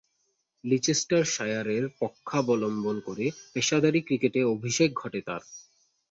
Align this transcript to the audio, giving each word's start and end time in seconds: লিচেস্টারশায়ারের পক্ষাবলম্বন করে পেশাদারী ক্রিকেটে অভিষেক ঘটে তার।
লিচেস্টারশায়ারের 0.63 1.83
পক্ষাবলম্বন 1.99 2.95
করে 2.99 3.25
পেশাদারী 3.53 3.99
ক্রিকেটে 4.01 4.41
অভিষেক 4.53 4.89
ঘটে 4.93 5.21
তার। 5.21 5.41